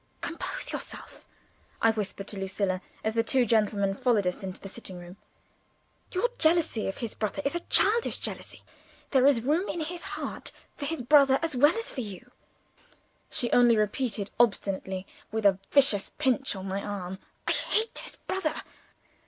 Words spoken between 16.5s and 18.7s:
on my arm, "I hate his brother!"